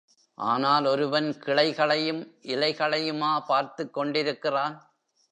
ஆனால் 0.35 0.85
ஒருவன் 0.85 1.37
கிளைகளையும், 1.45 2.21
இலைகளையுமா 2.41 3.39
பார்த்துக் 3.47 3.93
கொண்டிருக்கிறான். 3.93 4.91